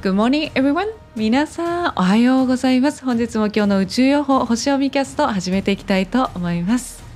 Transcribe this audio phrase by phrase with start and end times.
[0.00, 0.86] Good morning everyone.
[1.16, 3.04] 皆さんおはようございます。
[3.04, 7.07] 本日も今日の宇宙予報星読みキャスト始めていきたいと思います。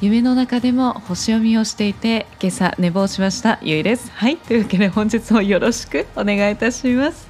[0.00, 3.60] 夢の中でも星読みをしていて今朝寝坊しました。
[3.62, 4.10] ゆいです。
[4.10, 4.36] はい。
[4.36, 7.28] というわけで本日もよろしくお願いいたします。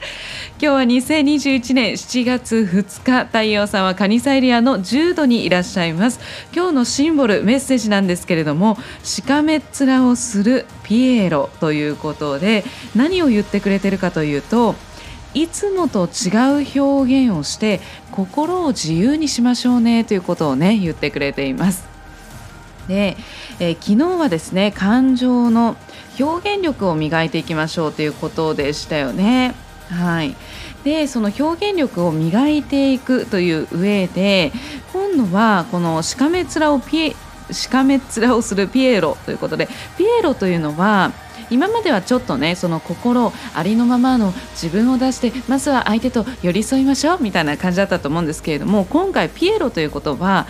[0.58, 3.26] 今日は2021年7月2日。
[3.26, 6.18] 太陽さんはカニサエリアの10度にいらっしゃいます。
[6.54, 12.64] 今日のシンボルメッセージなんですけれどもしかめっ面をするピエロということで
[12.96, 14.74] 何を言ってくれてるかというと
[15.34, 21.93] いつもと違う表現をして心を自由にしましょうねということをね言ってくれています。
[22.88, 23.16] で、
[23.58, 25.76] えー、昨日はですね感情の
[26.18, 29.54] 表現力を磨いていきましょうということでしたよね。
[29.90, 30.34] はい、
[30.84, 34.52] でその表現力を磨いていくという上で
[34.92, 37.16] 今度はこのしかめ面をピエ
[37.50, 41.12] しかめ面をするピエロということでピエロというのは
[41.50, 50.46] 今まではちょっとねその心ありのままの自分を出してまずは相手と寄り添いましょうみたいな感じだったと思うんですけれども今回ピエロということは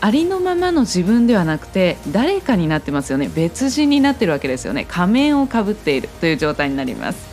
[0.00, 3.30] ありのままの自分ではなくて誰かになってますよね。
[3.34, 4.86] 別人になってるわけですよね。
[4.88, 7.28] 仮面をかぶっているという状態になります。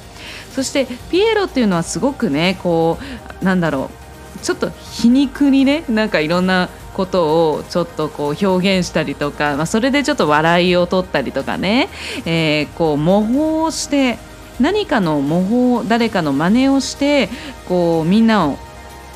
[0.53, 2.97] そしてピエロっていうのはすごくねこ
[3.41, 3.89] うなんだろ
[4.35, 4.39] う。
[4.43, 11.89] ちょっと皮肉にねなんかいろんなことをちょっとこう表現したりとか、まあ、それでちょっと笑いを取ったりとかね、
[12.25, 14.17] えー、こう模倣して
[14.59, 17.29] 何かの模倣誰かの真似をして
[17.67, 18.57] こうみんなを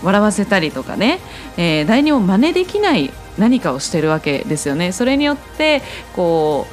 [0.04, 1.20] 笑わせたりとかね、
[1.58, 4.92] えー、誰にも真似できない何かをしてるわけですよね。
[4.92, 5.82] それによって
[6.14, 6.68] こ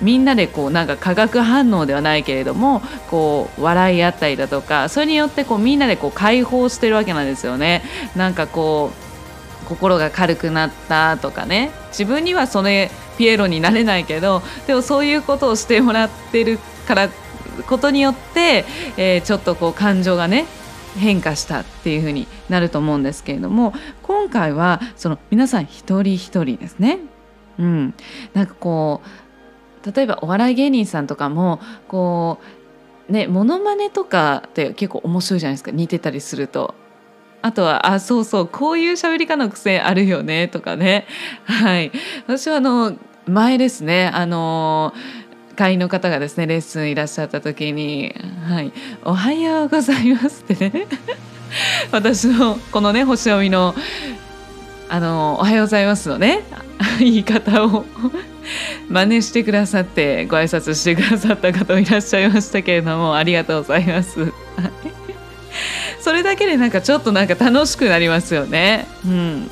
[0.00, 7.82] うみんなでこうなんか化学反応ではないけれどもこう笑い合ったりだとかそれによってこうみんなでこう解放してるわけなんですよね。
[8.16, 17.08] なんかこう心が軽くなったとかね自分にはそれピエロになれないけどでもそういうことをしてもらってるから
[17.66, 18.64] ことによって、
[18.96, 20.46] えー、ちょっとこう感情がね
[20.96, 26.98] 変化したっていうふうになると思うんですけれども今回はその皆さん一人一人ですね。
[27.58, 27.94] うん、
[28.32, 29.02] なんかこ
[29.84, 32.38] う例えばお笑い芸人さんとかもこ
[33.08, 35.70] うねモノマネとかって結構面白いじゃないですか。
[35.70, 36.74] 似てたりすると。
[37.42, 41.06] あとは「あそうそうこういう喋り方の癖あるよね」とかね。
[41.44, 41.92] はい。
[42.26, 42.96] 私はあの
[43.26, 44.10] 前ですね。
[44.14, 45.23] あのー
[45.54, 48.14] 会員の方がですねレッスンいらっしゃった時に
[48.48, 48.72] 「はい、
[49.04, 50.86] おはようございます」ってね
[51.92, 53.74] 私のこのね星読みの
[54.88, 56.42] 「あのおはようございます」のね
[56.98, 57.84] 言い方を
[58.88, 64.32] 真似してくださってご挨拶してくださった方もいらっしゃいましたけれどもありがとうございます。
[66.00, 68.86] それだけでなんかちょっとなんか楽しくなりますよね。
[69.06, 69.50] うん、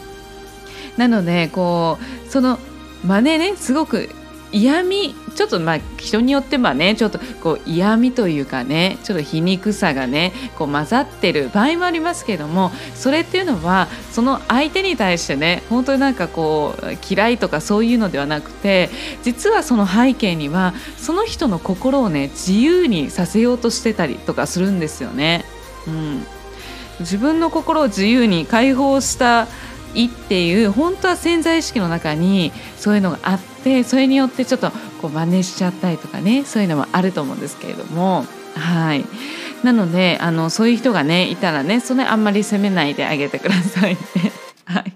[0.99, 1.99] なのでこ
[2.29, 2.59] うその
[3.05, 4.11] 真似ねすごく
[4.53, 18.91] 嫌味ちょっとまあ人によってはねちょっとこう嫌味というかねちょっと皮肉さがねこう混ざってる場合もありますけどもそれっていうのはその相手に対してね本当になんかこう嫌いとかそういうのではなくて
[19.23, 25.45] 実はその背景にはその人の心をね自由にさせようとしてたりとかするんですよね。
[25.87, 26.27] うん、
[27.01, 29.49] 自分の心を自由に解放した
[29.95, 34.71] いっていう本当は潜在意識の中にそういうのがあってそれによってちょっと
[35.01, 39.05] こう真似しちゃったりとかねそういうのもあると思うんですけれどもはい
[39.65, 43.99] なのであのそういう人がねいたらねそれあんまり責めないであげてくださいね。
[44.65, 44.93] はい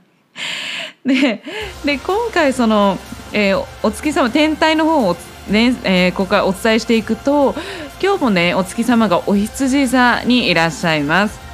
[1.04, 1.42] で
[1.84, 2.98] で今回その、
[3.32, 5.16] えー、お月様天体の方を
[5.48, 7.54] ね、えー、ここからお伝えしていくと
[8.02, 11.45] 今日もねお月様がお羊座にいらっしゃいます。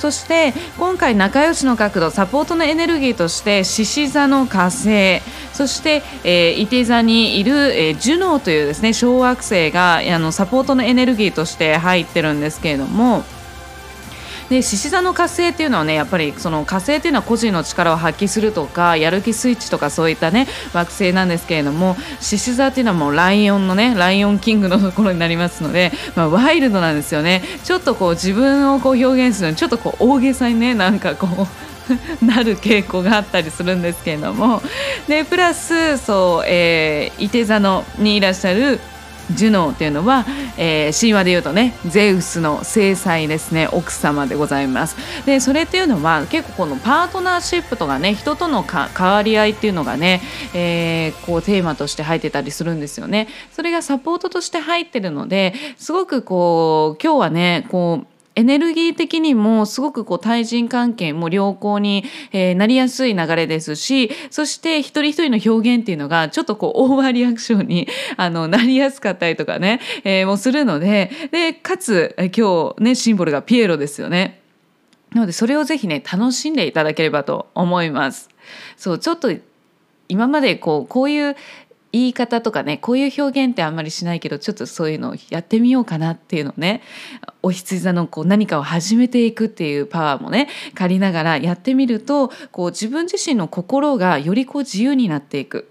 [0.00, 5.20] そして今回仲良しの角度サポートのエネルギーとして獅子座の火星
[5.52, 13.24] そして、えー、伊手座にいる、えー、ジュノーというですね小惑星があのサポートのエネルギーとして入ってるんですけれども。
[14.50, 27.42] で獅子座の火星っていうのはねやっぱりその火星っていうのは個人の力を発揮するとかやる気スイッチとかそういったね惑星なんですけれども獅子座っていうのはもうライオンのねライオンキングのところになりますので、まあ、ワイルドなんですよね。
[27.62, 31.46] ちょっとこう自分をこう表現するのにちょっとこう大げさにねなんかこ
[32.20, 34.62] う なる傾向があったりするんですけれども。
[35.06, 38.80] でプラスそう、えー、伊手座のにいらっしゃる
[39.34, 40.26] ジュノーっていうのは、
[40.62, 44.96] えー、神話で言うとねゼウスの制裁ですね奥様でございます。
[45.24, 50.20] でそれっていうのは結構このパートナーシップとかね人との変わり合いっていうのがね、
[50.54, 53.28] えー、こうテーマとして入ってたりするんですよね。
[53.52, 74.40] それがサポートとして入ってるのですごくこう今日はねこうエネルギー的にもすごくこう対人関係も良好に、えー、なりやすい流れですしそして一人一人の表現っていうのがちょっとこう オーバーリアクションにあのなりやすかったりとかね、えー、もするのででかつ今日ねシンボルがピエロですよね。
[75.12, 78.30] なのでそれをぜひね楽しんでいただければと思います。
[78.78, 79.30] そうちょっと
[80.08, 81.36] 今までこうこういう
[81.92, 86.82] 言い方とかねこういう表現ってあんまりしないけどちょっとそういうのをやってみようかなっていうのをね
[87.42, 95.70] お羊座のこう何かを始めていくっていうパワーもね借りながらやってみるとこう自分自身の心がよりこう自由になっていく。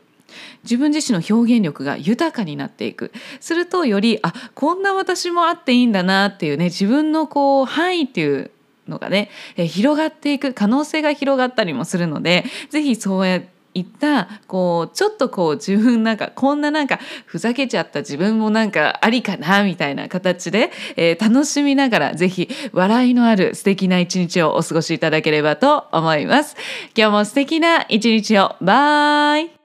[0.63, 8.51] 自分自身の表現力が豊かになっていくするとよりあこんな私もあっていいんだなっていうね自分のこう範囲っていう
[8.87, 26.55] のがね、え広がっていく可能性が広がったりもするので是非そうやっていったこうちょっとこう自分なんかこんななんかふざけちゃった自分もなんかありかなみたいな形で、えー、楽しみながらぜひ笑いのある素敵な一日をお過ごしいただければと思います。
[26.95, 29.58] 今日も素敵な一日をバイ